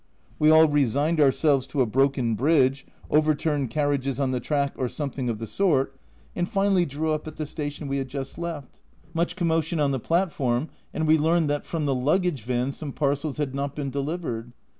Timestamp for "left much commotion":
8.39-9.79